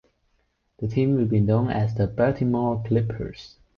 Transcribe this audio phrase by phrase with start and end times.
[0.79, 3.57] The team will be known as the Baltimore Clippers.